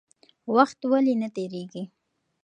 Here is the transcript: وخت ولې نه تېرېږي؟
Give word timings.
وخت 0.55 0.79
ولې 0.91 1.13
نه 1.21 1.27
تېرېږي؟ 1.35 1.83